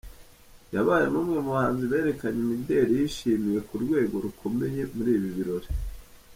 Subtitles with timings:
[0.73, 5.69] Yabaye n’umwe mu bahanzi berekanye imideli yishimiwe ku rwego rukomeye muri ibi birori.